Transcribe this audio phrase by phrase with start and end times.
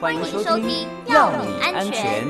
[0.00, 2.24] 欢迎收听《药你安全》。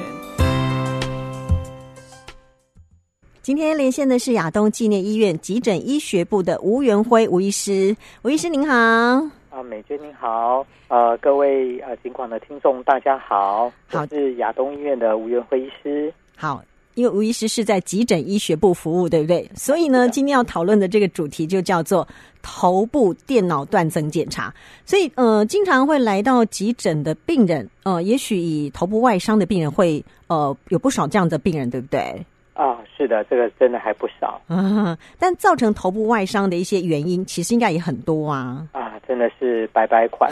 [3.43, 8.75] 今天连线的是亚东纪念医院急诊医学部的吴元辉吴医师，吴医师您好。
[8.75, 10.67] 啊，美娟您好。
[10.88, 13.71] 呃，各位呃，警广的听众大家好。
[13.87, 16.12] 好，我是亚东医院的吴元辉医师。
[16.37, 16.61] 好。
[17.01, 19.50] 因为吴医师是在急诊医学部服务，对不对？
[19.55, 22.07] 所以呢，今天要讨论的这个主题就叫做
[22.43, 24.55] 头部电脑断层检查。
[24.85, 32.27] 所以，呃，经常会来到急诊的病人，呃，也许以头部外伤的病人会，呃，有不少这样的病人，对不对？
[32.61, 34.39] 啊，是的，这个真的还不少。
[34.51, 38.69] 嗯， 但造成头部外伤的一些原因，其实应该也很多啊。
[38.73, 40.31] 啊，真的是白白款。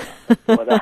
[0.49, 0.79] 我的。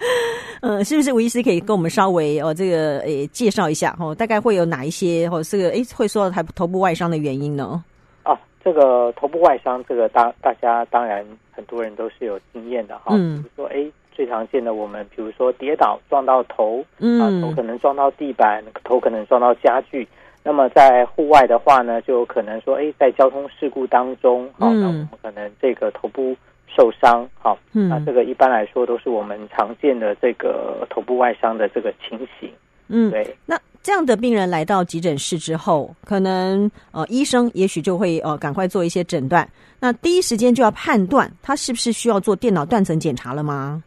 [0.62, 7.84] 嗯，是不是吴医师可以跟我们稍微哦，这个诶介绍一下哦，大概会有哪一些或者这个诶会说到头头部外伤的原因呢？
[8.22, 8.32] 啊，
[8.64, 11.22] 这个头部外伤，这个当大家当然
[11.52, 13.08] 很多人都是有经验的哈。
[13.10, 13.42] 嗯。
[13.42, 20.08] 比如说，诶，最常见的我们比如说跌倒撞到头，嗯，啊，头可能撞到地板，头可能撞到家具。
[20.46, 26.34] 那么在户外的话呢，就有可能说，哎，在交通事故当中，好，嗯，那我们可能这个头部。
[26.68, 32.50] 受伤，好，嗯，那这个一般来说都是我们常见的这个头部外伤的这个情形，
[32.88, 33.34] 嗯，对。
[33.46, 39.48] 那这样的病人来到急诊室之后，可能呃医生也许就会呃赶快做一些诊断，
[39.80, 43.82] 那第一时间就要判断他是不是需要做电脑断层检查了吗？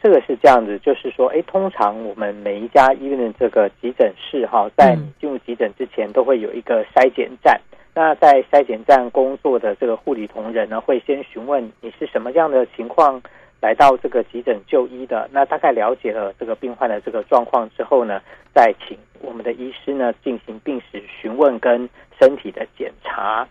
[0.00, 7.60] 哦，这个是这样子，就是说，哎，通常我们每一家医院的这个急诊室哈，在你进入急诊之前都会有一个筛检站。
[7.94, 13.20] 那在筛检站工作的这个护理同仁呢，会先询问你是什么样的情况
[13.60, 15.28] 来到这个急诊就医的。
[15.32, 18.20] 那大概了解了这个病患的这个状况之后呢，
[18.54, 23.46] 再请我们的医师呢进行病史询问跟身体的检查。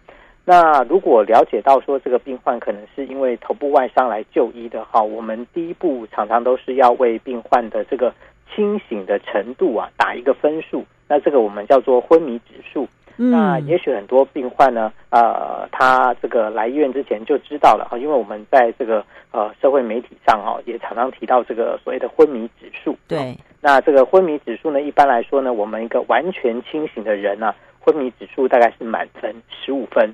[0.50, 8.12] 那如果了解到说这个病患可能是因为头部外伤来就医的哈，我们第一步常常都是要为病患的这个
[8.52, 10.84] 清醒的程度啊打一个分数。
[11.08, 12.88] 那这个我们叫做昏迷指数。
[13.16, 22.98] 那也许很多病患呢，呃，他这个来医院之前就知道了啊，因为我们在这个呃社会媒体上哈，也常常提到这个所谓的昏迷指数。
[23.08, 30.12] 对，那这个昏迷指数呢，一般来说呢，我们一个完全清醒的人呢，昏迷指数大概是满分十五分。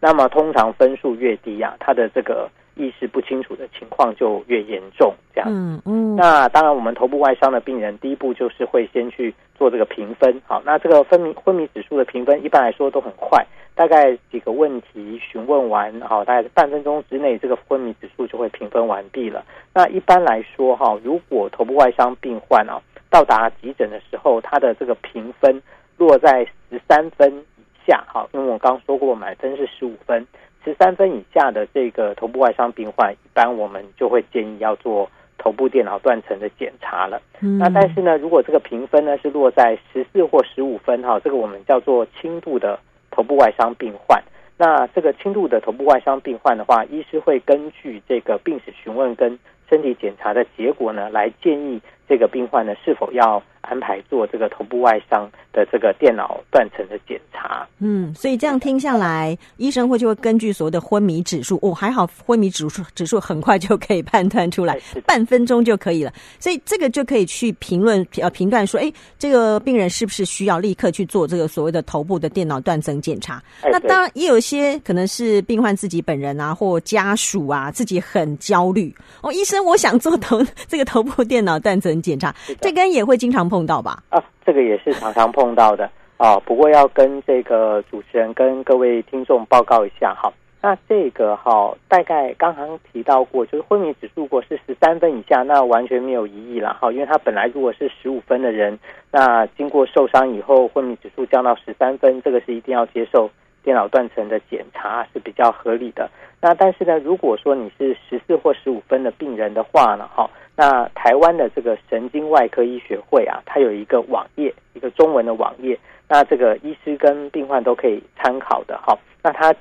[0.00, 2.48] 好，那么通常分数越低啊，他的这个。
[2.78, 5.48] 意识不清楚的情况就越严重，这样。
[5.50, 6.14] 嗯嗯。
[6.14, 10.38] 那当然，我们头部外伤的病人，第一步就是会先去做这个评分。
[10.46, 13.42] 好，那这个昏迷昏迷指数的评分，一般来说都很快，
[13.74, 19.42] 大概几个问题询问完，好，大概半分钟之内，这个昏迷指数就会评分完毕了。
[19.72, 22.78] 那一般来说，哈，如果头部外伤病患啊
[23.08, 25.62] 到达急诊的时候，他的这个评分
[25.96, 27.55] 落在十三分以
[27.86, 30.26] 下，哈，因为我刚刚说过，满分是十五分。
[30.64, 35.08] 十三分以下的这个头部外伤病患，一般我们就会建议要做
[35.38, 37.22] 头部电脑断层的检查了。
[37.40, 37.56] 嗯。
[37.58, 42.78] 那但是呢，如果这个评分呢是落在十四或十五分哈，这个我们叫做轻度的
[43.12, 44.20] 头部外伤病患。
[44.58, 49.38] 那这个轻度的头部外伤病患的话，医师会根据这个病史询问跟
[49.68, 53.42] 身体检查的结果呢，来建议这个病患呢是否要。
[53.68, 57.66] 安排做这个头部外伤的这个电脑断层的检查。
[57.80, 66.12] 嗯，所以这样听下来，医生会就会根据所谓的昏迷指数，哦，还好昏迷指数指数很快就可以判断出来， 半分钟就可以了。
[66.38, 73.42] 所以这个就可以去评论呃评断说，哎，这个病人是不是需要立刻去做这个所谓的头部的电脑断层检查？
[73.64, 83.56] 那当然也有一些可能是病患自己本人啊，或家属啊，自己很焦虑哦，医生，我想做头 这个头部电脑断层检查，这跟也会经常碰。
[83.56, 84.02] 碰到吧？
[84.10, 86.38] 啊，这个也是常常碰到的啊。
[86.40, 90.30] 不过要跟这个主持人跟各位听众报告一下哈。
[90.60, 96.92] 那这个哈，大概刚刚提到过，就是昏迷指数如果是十三分以下，那完全没有疑义了哈。
[96.92, 98.78] 因为他本来如果是十五分的人，
[99.10, 103.30] 那经过受伤以后，昏迷指数降到十三分，这个是一定要接受
[103.66, 106.08] 电脑断层的检查是比较合理的。
[106.40, 110.30] 那但是呢，如果说你是十四或十五分的病人的话呢，哈。
[110.54, 115.76] 那台湾的这个神经外科医学会啊，它有一个网页，一个中文的网页。
[116.08, 118.96] 那这个医师跟病患都可以参考的哈。
[119.20, 119.52] 那它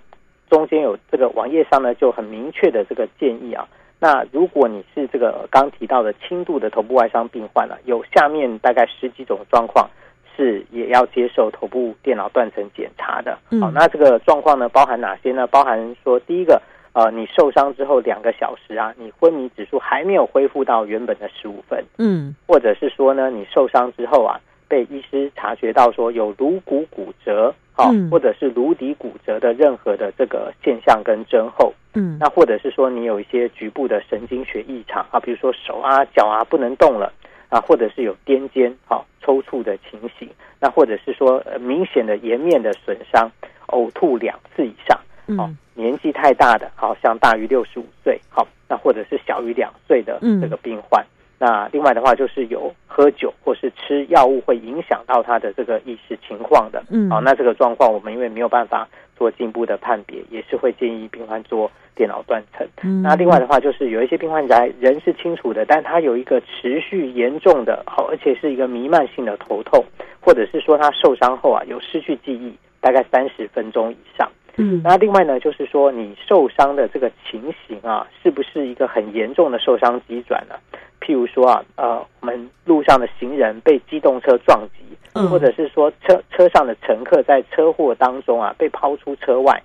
[0.51, 3.67] 中间有这个网页上呢，就很明确的这个建议啊。
[3.99, 9.89] 那如果你是这个刚提到的轻度的头部外伤病患啊，有下面大概十几种状况
[10.35, 13.37] 是也要接受头部电脑断层检查的。
[13.59, 15.47] 好，那这个状况呢，包含哪些呢？
[15.47, 16.61] 包含说第一个。
[16.95, 24.39] 呃，你受伤之后两个小时啊，你昏迷指数还没有恢复到原本的十五分，嗯，或者是说呢，你受伤之后啊，
[24.69, 37.11] 被医师察觉到说有颅骨骨折，好、嗯，或者是颅底骨折的任何的这个现象跟征候，嗯，那或者是说你有一些局部的神经学异常啊，比如说手啊脚啊不能动了，
[37.55, 40.29] 啊，或者是有癫痫、好、啊、抽搐的情形，
[40.59, 43.31] 那或者是说、呃、明显的颜面的损伤，
[43.67, 44.99] 呕吐两次以上，
[45.37, 51.01] 哦、啊、年纪太大的，好、啊、像大于六十五岁，好、啊，那或者是小于两岁的这个病患。
[51.01, 58.87] 嗯那另外的话，就是有喝酒或是吃药物会影响到他的这个意识情况的，嗯，好，那这个状况我们因为没有办法
[59.17, 62.65] 做进一步的判别，也是会建议病患做电脑断层。
[62.83, 69.83] 嗯，那另外的话，就是有一些病患在人是清楚的，但他有一个持续严重的，好，而且是一个弥漫性的头痛，
[70.21, 74.31] 或者是说他受伤后啊有失去记忆，大概三十分钟以上。
[74.57, 80.55] 嗯，那另外呢，就是说你受伤的这个情形啊，是不是一个很严重的受伤急转呢？
[81.01, 89.61] 譬如说啊，呃，我们路上的行人被机动车撞击，或者是说车车上的乘客在车祸当中啊被抛出车外，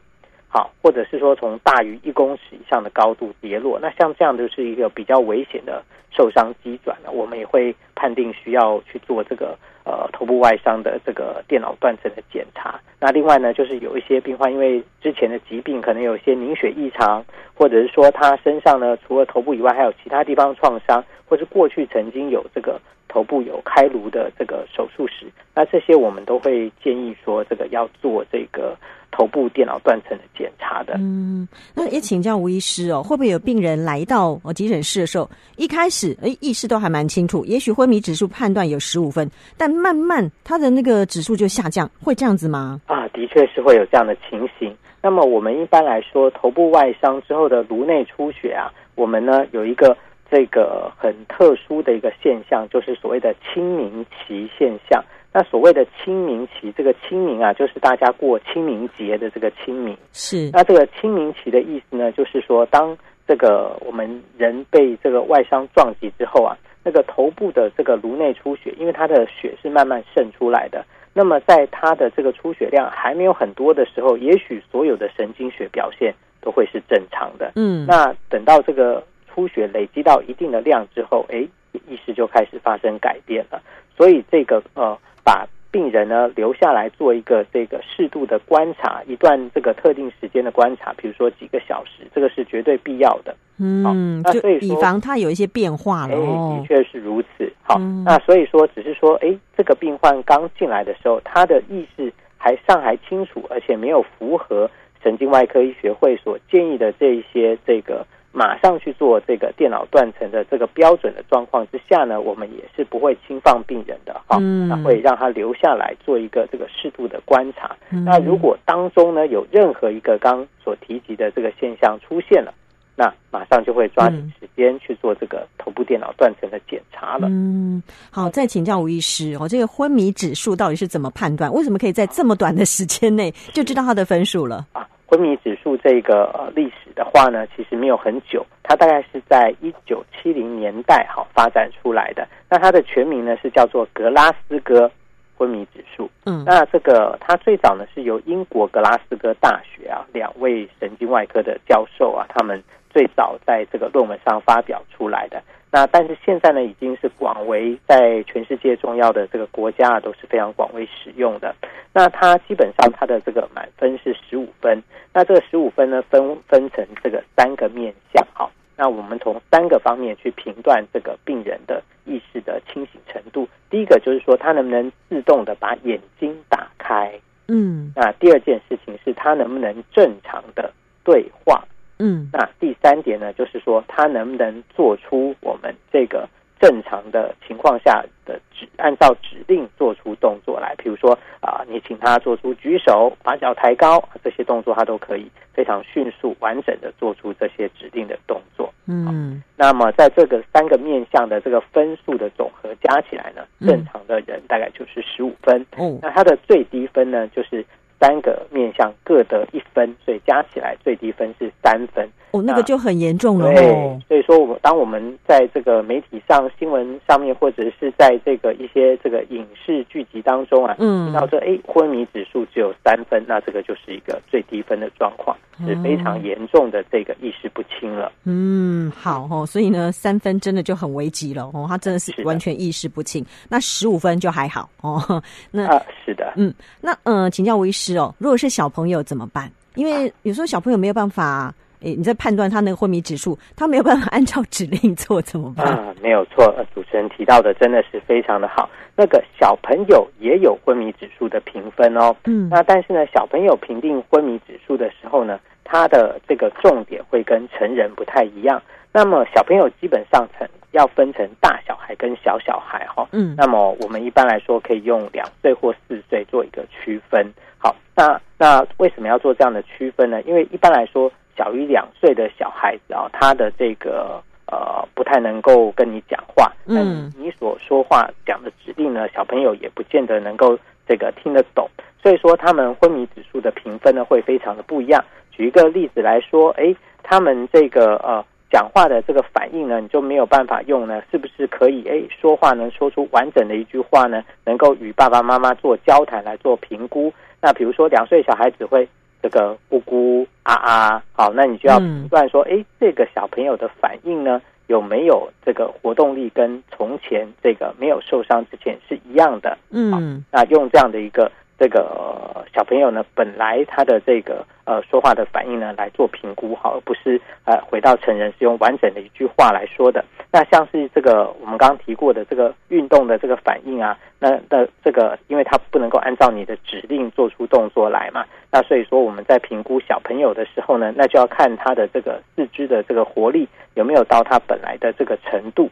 [0.52, 5.80] 好，或者是说从大于一公尺以上的高度跌落，那像这样就是一个比较危险的
[6.10, 12.80] 受伤机转了，我们也会判定需要去做这个呃头部外伤的这个电脑断层的检查。
[12.98, 17.24] 那另外呢，就是有一些病患因为之前的疾病可能有一些凝血异常，
[17.54, 21.04] 或者是说他身上呢除了头部以外还有其他地方创伤。
[21.30, 28.76] 或是过去曾经有这个头部有开颅的这个手术史，那这些我们都会建议说，这个要做这个
[29.20, 30.94] 头部电脑断层的检查的。
[30.98, 35.28] 嗯，那也请教吴医师哦，会不会有病人来到哦急诊室的时候，
[35.58, 42.80] 一开始诶意识都还蛮清楚，也许昏迷指数判断有十五分，但慢慢他的那个指数就下降，会这样子吗？
[42.86, 44.74] 啊，的确是会有这样的情形。
[45.02, 49.94] 那么我们一般来说，头部外伤之后的颅内出血啊，我们呢有一个。
[50.32, 55.04] 这个很特殊的一个现象，就是所谓的清明期现象。
[55.32, 59.96] 那所谓的清明期，这个清明啊，就是大家过清明节的这个清明。
[60.12, 60.50] 是。
[60.52, 62.96] 那这个清明期的意思呢，就是说，当
[63.26, 70.84] 这个我们人被这个外伤撞击之后啊，那个头部的这个颅内出血，因为它的血是慢慢渗出来的。
[71.12, 77.52] 那么在它的这个出血量还没有很多的时候，也许所有的神经学表现都会是正常的。
[77.54, 77.86] 嗯。
[77.86, 79.04] 那等到这个。
[79.32, 81.46] 出血累积到一定的量之后，哎，
[81.88, 83.62] 意识就开始发生改变了。
[83.96, 93.34] 所以这个呃，把病人呢留下来做一个这个适度的观察，一段这个特定时间的观察，比如说几个小时，这个是绝对必要的。
[93.58, 96.14] 嗯，那所以以防他有一些变化了。
[96.14, 97.52] 哎，的确是如此。
[97.62, 104.68] 好，嗯、那所以说，只是说，哎，这个病患刚进来的时候，他的意识还尚还清楚，而且没有符合
[105.02, 108.04] 神经外科医学会所建议的这一些这个。
[108.32, 117.76] 马上去做这个电脑断层的这个标准的状况之下呢，我们也是不会轻放病人的哈，那会让他留下来做一个这个适度的观察。
[117.88, 122.54] 那如果当中呢有任何一个刚所提及的这个现象出现了，
[122.94, 127.26] 那马上就会抓紧时间去做这个头部电脑断层的检查了。
[127.28, 131.52] 嗯，好，再请教吴医师哦，这个昏迷指数到底是怎么判断？
[131.52, 134.66] 为什么可以在这么短的时间内就知道他的分数了？
[134.72, 134.86] 啊。
[135.10, 142.28] 昏迷指数这个呃历史的话呢，其实没有很久，它大概是在一九七零年代好发展出来的。
[142.48, 144.88] 那它的全名呢是叫做格拉斯哥
[145.36, 146.08] 昏迷指数。
[146.26, 155.42] 嗯，那这个它最早呢是由英国格拉斯哥大学啊两位神经外科的教授啊，他们最早在这个论文上发表出来的。
[155.72, 161.54] 那但是现在呢，已经是广为在全世界重要的这个国家啊，都是非常广为使用的。
[161.92, 164.82] 那它基本上它的这个满分是十五分。
[165.12, 168.26] 那这个十五分呢，分分成这个三个面向。
[168.32, 173.48] 好，那我们从三个方面去评断这个病人的意识的清醒程度。
[173.70, 177.12] 第一个就是说，他能不能自动的把眼睛打开？
[177.46, 177.92] 嗯。
[177.94, 180.72] 那第二件事情是他能不能正常的
[181.04, 181.62] 对话？
[182.02, 186.26] 嗯，那第三点呢，就是说他能不能做出我们这个
[186.58, 198.72] 正常的情况下的指，按照指令做出动作来，比如说啊，你请他做出举手、把脚抬高这些动作，他都可以非常迅速、完整的做出这些指定的动作。
[198.86, 205.64] 嗯，那么在这个三个面向的这个分数的总和加起来呢，正常的人大概就是十五分。
[205.76, 207.62] 嗯，那他的最低分呢，就是。
[208.00, 212.08] 三个面向各得一分，所以加起来最低分是三分。
[212.32, 213.52] 哦，那个就很严重了哦。
[213.54, 228.12] 对，所以说我们当我们在这个媒体上、新闻上面，或者是在这个一些这个影视剧集当中啊，嗯，听到说哎，昏迷指数只有三分，那这个就是一个最低分的状况，是非常严重的这个意识不清了。
[228.24, 233.26] 嗯，好哦，所以呢，三分真的就很危急了哦，他真的是完全意识不清。
[233.48, 235.20] 那十五分就还好哦。
[235.50, 239.50] 那啊，是的，嗯，那嗯、呃，请教吴医师哦，如果是小朋友怎么办？
[239.74, 241.52] 因为有时候小朋友没有办法。
[241.82, 245.66] 诶，你在判断他那个昏迷指数，他没有办法按照指令做，怎么办？
[245.66, 248.68] 啊，没有错，主持人提到的真的是非常的好。
[248.94, 258.60] 那个小朋友也有昏迷指数的评分哦，嗯，那但是呢，小朋友评定昏迷指数的时候呢，他的这个重点会跟成人不太一样。
[258.92, 267.26] 那么小朋友基本上成要分成大小孩跟小小孩哈，嗯，那么我们一般来说可以用两岁或四岁做一个区分。
[267.58, 270.22] 好，那那为什么要做这样的区分呢？
[270.22, 281.68] 因为一般来说，小于两岁的小孩子啊，他的这个呃不太能够跟你讲话，嗯，你所说话讲的指令呢，小朋友也不见得能够这个听得懂，
[282.00, 285.04] 所以说他们昏迷指数的评分呢会非常的不一样。
[285.32, 288.24] 举一个例子来说，诶，他们这个呃。
[288.50, 291.00] 讲话的这个反应呢，你就没有办法用呢？
[291.10, 294.22] 是不是可以诶说话能说出完整的一句话呢？
[294.44, 297.12] 能够与爸爸妈妈做交谈来做评估？
[297.40, 298.88] 那比如说两岁小孩子会
[299.22, 309.56] 这个咕咕啊啊，好，那你就要判断说，诶，这个小朋友的反应呢，有没有这个活动力跟从前这个没有受伤之前是一样的？
[309.70, 311.30] 嗯，那用这样的一个。
[311.62, 320.04] 这个小朋友呢，本来他的这个呃说话的反应呢来做评估好，而不是呃回到成人是用完整的一句话来说的。
[320.30, 335.68] 那像是这个我们刚刚提过的这个运动的这个反应啊，那那这个因为他不能够按照你的指令做出动作来嘛，那所以说我们在评估小朋友的时候呢，那就要看他的这个四肢的这个活力有没有到他本来的这个程度。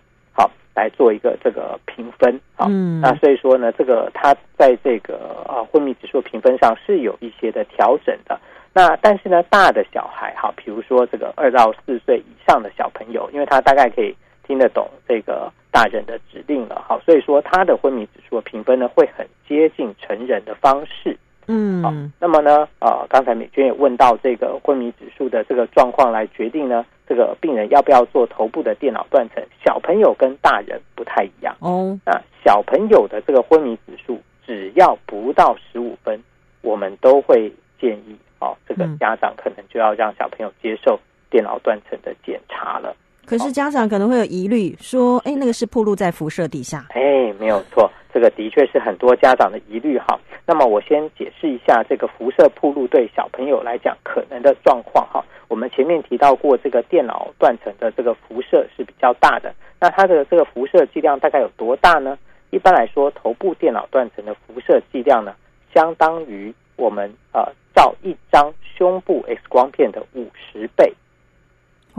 [0.78, 8.38] 来做一个这个评分啊，嗯，那所以说呢，这个他在这个啊昏迷指数评分上是有一些的调整的。
[8.73, 14.14] 那但是呢，大的小孩哈，比如说这个二到四岁以上的小朋友，因为他大概可以
[14.47, 21.18] 听得懂这个大人的指令了，好，所以说他的昏迷指数的评分呢会很接近成人的方式。
[21.49, 29.43] 嗯，好，那么呢，啊，刚才美娟也问到这个昏迷指数的这个状况来决定呢，这个病人要不要做头部的电脑断层？
[29.64, 31.99] 小朋友跟大人不太一样哦。
[32.05, 36.23] 那小朋友的这个昏迷指数只要不到十五分，
[36.61, 37.50] 我们都会
[37.81, 41.00] 建议哦，这个家长可能就要让小朋友接受
[41.31, 42.95] 电脑断层的检查了。
[43.28, 50.18] 可是家长可能会有疑虑，说：“哎，那个是暴露在辐射底下。”哎，没有错，这个的确是很多家长的疑虑哈。
[50.47, 55.23] 那么我先解释一下这个辐射暴露对小朋友来讲可能的状况哈。
[55.49, 59.54] 我们前面提到过，这个电脑断层的这个辐射是比较大的。
[59.78, 62.16] 那它的这个辐射剂量大概有多大呢？
[62.49, 65.35] 一般来说，头部电脑断层的辐射剂量呢，
[65.75, 70.90] 相当于我们呃照一张胸部 X 光片的五十倍。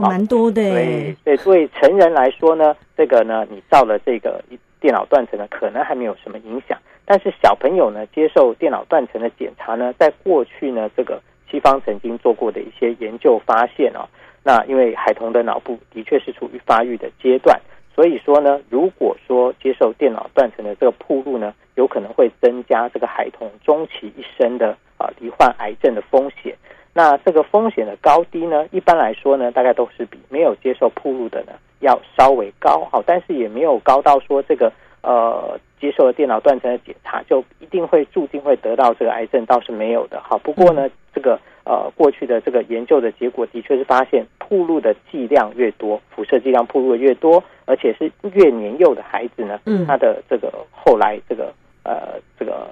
[0.00, 4.42] 蛮多的，对对，对成人来说呢，这个呢，你照了这个
[4.80, 6.78] 电脑断层呢，可能还没有什么影响。
[7.04, 14.08] 但是小朋友呢，接受电脑断层的检查呢，在过去呢，这个西方曾经做过的一些研究发现哦，
[14.42, 17.60] 那因为孩童的脑部的确是处于发育的阶段，
[17.94, 26.56] 所以说呢，如果说接受电脑断层的这个铺路呢，有可能会增加这个孩童终其一生的啊罹患癌症的风险。
[26.92, 40.36] 那这个风险的高低呢，一般来说呢，大概都是比没有接受铺路的呢要稍微高，好，但是也没有高到说这个呃接受了电脑断层的检查就一定会注定会得到这个癌症，倒是没有的，好。
[40.38, 51.52] 不过呢，这个呃过去的这个研究的结果的确是发现，铺路的剂量越多，辐射剂量铺路的越多，而且是越年幼的孩子呢，他的这个后来这个。
[51.82, 52.68] 呃，这个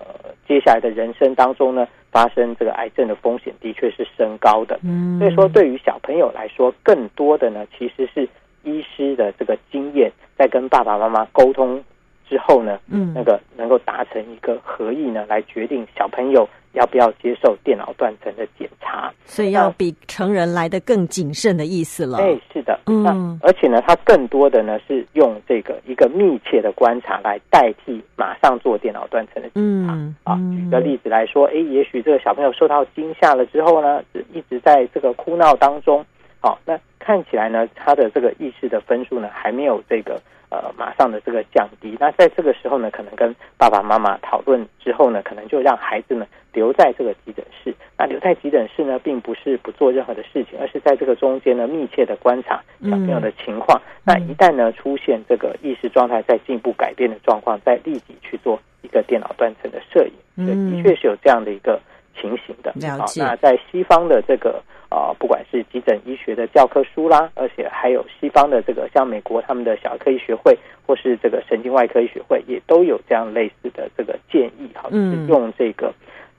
[0.47, 4.79] 接下来的人生当中呢，发生这个癌症的风险的确是升高的。
[4.83, 8.29] 嗯，所以说对于小朋友来说，更多的呢，其实是
[8.65, 11.83] 医师的这个经验，在跟爸爸妈妈沟通
[12.29, 19.13] 之后呢，嗯，那个能够达成一个合意呢，来决定小朋友要不要接受电脑断层的检查。
[19.25, 22.19] 所以要比成人来的更谨慎的意思了。
[22.19, 29.95] 哎，是的，嗯，而且呢，它更多的呢是用这个一个密切的观察来代替马上做电脑断层的检查。
[29.95, 36.05] 嗯，啊，举个例子来说，哎，也许这个小朋友受到惊吓了之后呢，一直在这个哭闹当中。
[36.41, 40.21] 好，那看起来呢，他的这个意识的分数呢，还没有这个。
[40.51, 41.97] 呃，马上的这个降低。
[42.01, 47.75] 那在这个时候呢，可能跟爸爸妈妈讨论之后呢，可能就让孩子呢留在这个急诊室。
[47.99, 53.79] 那留在急诊室呢，并不是不做任何的事情，而是在这个中间呢，密切的观察小朋友的情况。
[53.79, 60.13] 嗯、那一旦呢出现这个意识状态在进一步改变的状况，再立即去做一个电脑断层的摄影。
[60.37, 61.81] 嗯，的确是有这样的一个
[62.21, 62.73] 情形的。
[62.75, 63.23] 了解。
[63.23, 64.63] 那在西方的这个。
[64.91, 75.93] 啊、呃，不管是急诊医学的教科书啦，而且还有西方的这个，像美国他们的小儿科医学会，或是这个神经外科医学会，也都有这样类似的这个建议，哈，就是用这个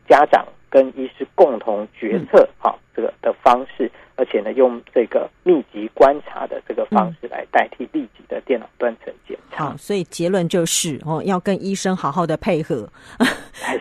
[0.07, 9.69] 家长跟医师共同决策，哈，这个的方式而且呢，用这个密集观察的这个方式来代替立即的电脑断层检查。
[9.69, 12.87] 好，所以结论就是哦，要跟医生好好的配合。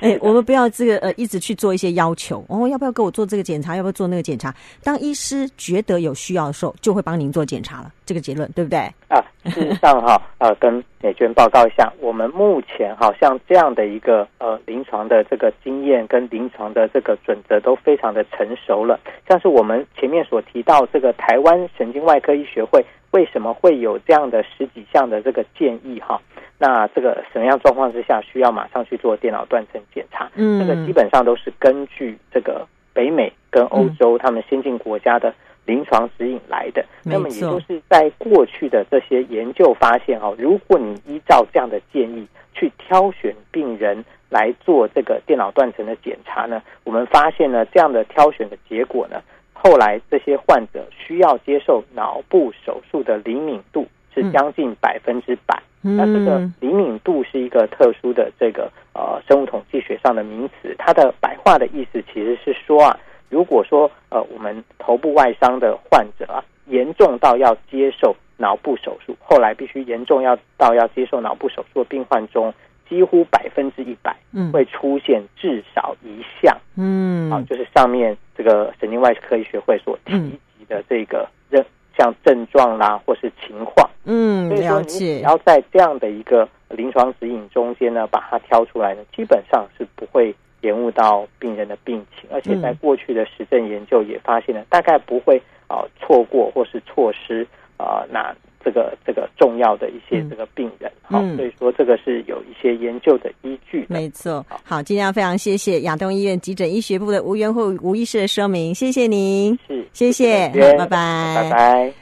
[0.00, 3.74] 哎， 我们不要这个呃，一直去做一些要求哦，要不要给我做这个检查？
[3.74, 4.54] 要不要做那个检查？
[4.84, 7.92] 当医师觉得有需要的时候，就会帮您做检查了。
[8.06, 8.78] 这个结论对不对？
[9.08, 10.72] 啊，事实上哈， 呃，跟
[11.02, 18.98] 美娟报告一下，我们目前好像这样的一个呃临床的这个经验跟临床的这个准则都非常的成熟了。
[19.28, 26.20] 像是我们前面所提到这个台湾神经外科医学会为什么会有这样的十几项的这个建议哈？
[26.58, 30.30] 那这个什么样状况之下需要马上去做电脑断层检查？
[30.34, 35.34] 嗯，这个基本上都是根据这个北美跟欧洲他们先进国家的。
[35.66, 55.62] 临床指引来的，那么也就是在过去的这些研究发现哦，如果你依照这样的建议去挑选病人来做这个电脑断层的检查呢，我们发现呢，这样的挑选的结果呢，后来这些患者需要接受脑部手术的灵敏度是将近百分之百。
[55.82, 62.98] 嗯、那这个灵敏度是一个特殊的这个呃生物统计学上的名词，它的白话的意思其实是说啊。
[63.30, 72.54] 如果说呃，我们头部外伤的患者啊，严重到要接受脑部手术，后来必须严重要到要接受脑部手术的病患中，
[72.88, 80.18] 几乎百分之一百，嗯，会出现至少一项，嗯，啊，就是上面这个神经外科医学会所提
[80.58, 81.64] 及的这个症，
[81.96, 84.48] 像症状啦，或是情况，嗯。
[84.48, 90.34] 所以说你只要在这样的一个临床指引中间呢，把它挑出来呢，基本上是不会。
[90.62, 98.34] 延误到病人的病情，而且在过去的实证研究也发现了，大概不会啊错过或是错失啊那
[98.64, 103.94] 这个这个重要的一些这个病人，好，所以说这个是有一些研究的依据的。
[103.94, 111.98] 没错，好，今天要非常谢谢亚东医院急诊医学部的吴元慧吴医师的说明，谢谢您，是，谢谢，谢谢，拜拜，拜拜。